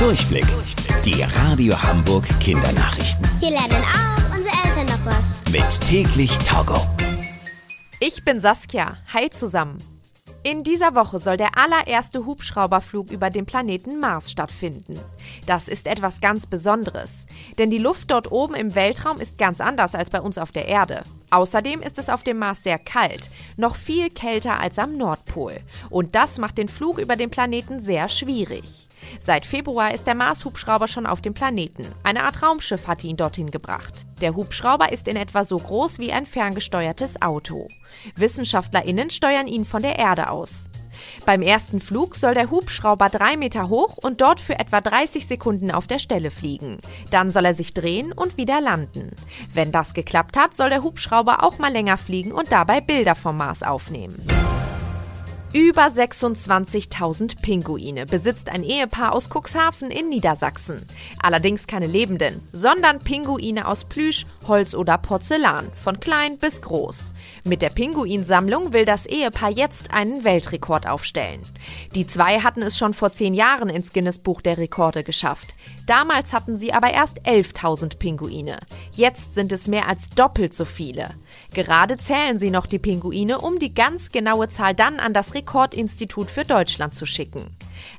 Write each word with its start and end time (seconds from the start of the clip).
Durchblick. 0.00 0.46
Die 1.04 1.22
Radio 1.22 1.74
Hamburg 1.82 2.24
Kindernachrichten. 2.40 3.28
Hier 3.38 3.50
lernen 3.50 3.84
auch 3.84 4.34
unsere 4.34 4.54
Eltern 4.64 4.86
noch 4.86 5.04
was. 5.04 5.52
Mit 5.52 5.80
täglich 5.86 6.38
Togo. 6.38 6.86
Ich 8.00 8.24
bin 8.24 8.40
Saskia. 8.40 8.96
Hi 9.12 9.28
zusammen. 9.28 9.76
In 10.42 10.64
dieser 10.64 10.94
Woche 10.94 11.20
soll 11.20 11.36
der 11.36 11.58
allererste 11.58 12.24
Hubschrauberflug 12.24 13.10
über 13.10 13.28
den 13.28 13.44
Planeten 13.44 14.00
Mars 14.00 14.30
stattfinden. 14.30 14.98
Das 15.44 15.68
ist 15.68 15.86
etwas 15.86 16.22
ganz 16.22 16.46
Besonderes, 16.46 17.26
denn 17.58 17.70
die 17.70 17.76
Luft 17.76 18.10
dort 18.10 18.32
oben 18.32 18.54
im 18.54 18.74
Weltraum 18.74 19.18
ist 19.18 19.36
ganz 19.36 19.60
anders 19.60 19.94
als 19.94 20.08
bei 20.08 20.22
uns 20.22 20.38
auf 20.38 20.50
der 20.50 20.66
Erde. 20.66 21.02
Außerdem 21.30 21.82
ist 21.82 21.98
es 21.98 22.08
auf 22.08 22.22
dem 22.22 22.38
Mars 22.38 22.62
sehr 22.62 22.78
kalt, 22.78 23.28
noch 23.58 23.76
viel 23.76 24.08
kälter 24.08 24.60
als 24.60 24.78
am 24.78 24.96
Nordpol. 24.96 25.60
Und 25.90 26.14
das 26.14 26.38
macht 26.38 26.56
den 26.56 26.68
Flug 26.68 26.98
über 26.98 27.16
den 27.16 27.28
Planeten 27.28 27.80
sehr 27.80 28.08
schwierig. 28.08 28.88
Seit 29.22 29.44
Februar 29.44 29.92
ist 29.92 30.06
der 30.06 30.14
Mars-Hubschrauber 30.14 30.88
schon 30.88 31.06
auf 31.06 31.20
dem 31.20 31.34
Planeten. 31.34 31.86
Eine 32.02 32.24
Art 32.24 32.42
Raumschiff 32.42 32.86
hat 32.86 33.04
ihn 33.04 33.18
dorthin 33.18 33.50
gebracht. 33.50 34.06
Der 34.22 34.34
Hubschrauber 34.34 34.92
ist 34.92 35.08
in 35.08 35.16
etwa 35.16 35.44
so 35.44 35.58
groß 35.58 35.98
wie 35.98 36.10
ein 36.10 36.24
ferngesteuertes 36.24 37.20
Auto. 37.20 37.68
WissenschaftlerInnen 38.16 39.10
steuern 39.10 39.46
ihn 39.46 39.66
von 39.66 39.82
der 39.82 39.98
Erde 39.98 40.30
aus. 40.30 40.70
Beim 41.26 41.42
ersten 41.42 41.80
Flug 41.80 42.16
soll 42.16 42.34
der 42.34 42.50
Hubschrauber 42.50 43.08
drei 43.08 43.36
Meter 43.36 43.68
hoch 43.68 43.98
und 43.98 44.20
dort 44.20 44.40
für 44.40 44.58
etwa 44.58 44.80
30 44.80 45.26
Sekunden 45.26 45.70
auf 45.70 45.86
der 45.86 45.98
Stelle 45.98 46.30
fliegen. 46.30 46.78
Dann 47.10 47.30
soll 47.30 47.44
er 47.44 47.54
sich 47.54 47.74
drehen 47.74 48.12
und 48.12 48.36
wieder 48.36 48.60
landen. 48.60 49.10
Wenn 49.52 49.70
das 49.70 49.94
geklappt 49.94 50.36
hat, 50.36 50.54
soll 50.54 50.70
der 50.70 50.82
Hubschrauber 50.82 51.42
auch 51.42 51.58
mal 51.58 51.72
länger 51.72 51.98
fliegen 51.98 52.32
und 52.32 52.52
dabei 52.52 52.80
Bilder 52.80 53.14
vom 53.14 53.36
Mars 53.36 53.62
aufnehmen. 53.62 54.26
Über 55.52 55.86
26.000 55.86 57.42
Pinguine 57.42 58.06
besitzt 58.06 58.48
ein 58.48 58.62
Ehepaar 58.62 59.12
aus 59.12 59.28
Cuxhaven 59.28 59.90
in 59.90 60.08
Niedersachsen. 60.08 60.86
Allerdings 61.20 61.66
keine 61.66 61.88
lebenden, 61.88 62.40
sondern 62.52 63.00
Pinguine 63.00 63.66
aus 63.66 63.84
Plüsch, 63.84 64.26
Holz 64.46 64.76
oder 64.76 64.96
Porzellan, 64.96 65.66
von 65.74 65.98
klein 65.98 66.38
bis 66.38 66.62
groß. 66.62 67.14
Mit 67.42 67.62
der 67.62 67.70
Pinguinsammlung 67.70 68.72
will 68.72 68.84
das 68.84 69.06
Ehepaar 69.06 69.50
jetzt 69.50 69.92
einen 69.92 70.22
Weltrekord 70.22 70.86
aufstellen. 70.86 71.40
Die 71.96 72.06
zwei 72.06 72.38
hatten 72.38 72.62
es 72.62 72.78
schon 72.78 72.94
vor 72.94 73.10
zehn 73.10 73.34
Jahren 73.34 73.70
ins 73.70 73.92
Guinness-Buch 73.92 74.42
der 74.42 74.56
Rekorde 74.56 75.02
geschafft. 75.02 75.56
Damals 75.90 76.32
hatten 76.32 76.54
sie 76.54 76.72
aber 76.72 76.92
erst 76.92 77.26
11.000 77.26 77.98
Pinguine. 77.98 78.60
Jetzt 78.92 79.34
sind 79.34 79.50
es 79.50 79.66
mehr 79.66 79.88
als 79.88 80.08
doppelt 80.10 80.54
so 80.54 80.64
viele. 80.64 81.10
Gerade 81.52 81.96
zählen 81.96 82.38
sie 82.38 82.52
noch 82.52 82.66
die 82.66 82.78
Pinguine, 82.78 83.40
um 83.40 83.58
die 83.58 83.74
ganz 83.74 84.12
genaue 84.12 84.48
Zahl 84.48 84.72
dann 84.72 85.00
an 85.00 85.14
das 85.14 85.34
Rekordinstitut 85.34 86.30
für 86.30 86.44
Deutschland 86.44 86.94
zu 86.94 87.06
schicken. 87.06 87.44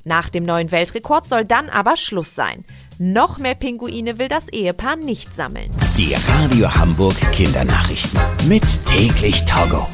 Nach 0.04 0.30
dem 0.30 0.46
neuen 0.46 0.70
Weltrekord 0.70 1.26
soll 1.26 1.44
dann 1.44 1.68
aber 1.68 1.98
Schluss 1.98 2.34
sein. 2.34 2.64
Noch 2.98 3.36
mehr 3.36 3.56
Pinguine 3.56 4.18
will 4.18 4.28
das 4.28 4.48
Ehepaar 4.48 4.96
nicht 4.96 5.34
sammeln. 5.34 5.70
Die 5.98 6.14
Radio 6.14 6.74
Hamburg 6.74 7.20
Kindernachrichten. 7.32 8.18
Mit 8.48 8.64
täglich 8.86 9.44
Togo. 9.44 9.86